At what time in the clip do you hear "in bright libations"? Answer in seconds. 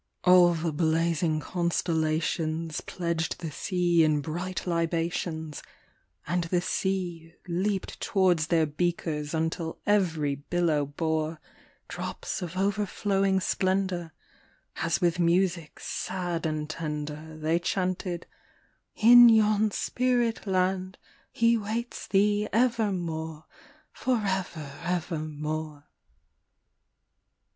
4.03-5.61